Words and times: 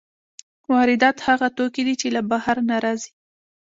واردات 0.71 1.17
هغه 1.27 1.47
توکي 1.57 1.83
دي 1.87 1.95
چې 2.01 2.07
له 2.15 2.21
بهر 2.29 2.57
نه 2.69 2.77
راځي. 2.83 3.11